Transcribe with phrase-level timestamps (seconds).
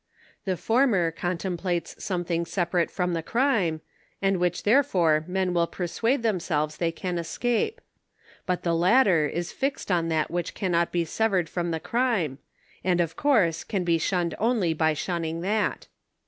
[0.45, 3.81] The fonner contemplates something separate from the crime,
[4.19, 7.79] and which therefore men will persuade themselves they can escape;
[8.47, 12.39] but the latter is fixed on that which can not be severed from the crime,
[12.83, 15.85] and of course can be shun ned only by shunning that.